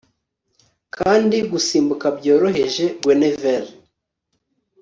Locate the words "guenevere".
3.01-3.69